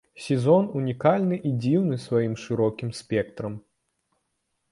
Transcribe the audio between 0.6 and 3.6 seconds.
унікальны і дзіўны сваім шырокім спектрам.